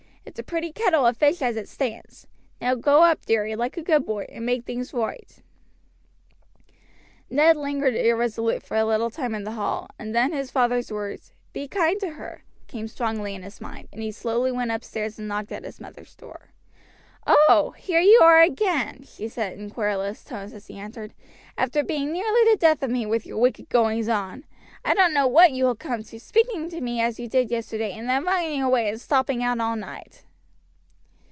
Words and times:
It's 0.23 0.37
a 0.37 0.43
pretty 0.43 0.71
kettle 0.71 1.07
of 1.07 1.17
fish 1.17 1.41
as 1.41 1.57
it 1.57 1.67
stands. 1.67 2.27
Now, 2.61 2.75
go 2.75 3.03
up, 3.03 3.25
dearie, 3.25 3.55
like 3.55 3.75
a 3.75 3.81
good 3.81 4.05
boy, 4.05 4.25
and 4.29 4.45
make 4.45 4.63
things 4.63 4.91
roight." 4.93 5.39
Ned 7.29 7.57
lingered 7.57 7.95
irresolute 7.95 8.61
for 8.61 8.77
a 8.77 8.85
little 8.85 9.09
time 9.09 9.33
in 9.33 9.45
the 9.45 9.53
hall, 9.53 9.87
and 9.97 10.13
then 10.15 10.31
his 10.31 10.51
father's 10.51 10.91
words, 10.91 11.33
"Be 11.53 11.67
kind 11.67 11.99
to 12.01 12.11
her," 12.11 12.43
came 12.67 12.87
strongly 12.87 13.33
in 13.33 13.41
his 13.41 13.59
mind, 13.59 13.89
and 13.91 14.03
he 14.03 14.11
slowly 14.11 14.51
went 14.51 14.69
upstairs 14.71 15.17
and 15.17 15.27
knocked 15.27 15.51
at 15.51 15.65
his 15.65 15.81
mother's 15.81 16.13
door. 16.15 16.53
"Oh! 17.25 17.71
here 17.79 17.99
you 17.99 18.19
are 18.21 18.41
again!" 18.43 19.03
she 19.03 19.27
said 19.27 19.57
in 19.57 19.71
querulous 19.71 20.23
tones 20.23 20.53
as 20.53 20.67
he 20.67 20.79
entered, 20.79 21.13
"after 21.57 21.83
being 21.83 22.11
nearly 22.13 22.49
the 22.49 22.57
death 22.57 22.83
of 22.83 22.91
me 22.91 23.07
with 23.07 23.25
your 23.25 23.39
wicked 23.39 23.69
goings 23.69 24.07
on! 24.07 24.45
I 24.83 24.95
don't 24.95 25.13
know 25.13 25.27
what 25.27 25.51
you 25.51 25.65
will 25.65 25.75
come 25.75 26.01
to, 26.01 26.19
speaking 26.19 26.67
to 26.69 26.81
me 26.81 27.01
as 27.01 27.19
you 27.19 27.29
did 27.29 27.51
yesterday, 27.51 27.91
and 27.91 28.09
then 28.09 28.25
running 28.25 28.63
away 28.63 28.89
and 28.89 28.99
stopping 28.99 29.43
out 29.43 29.59
all 29.59 29.75
night." 29.75 30.23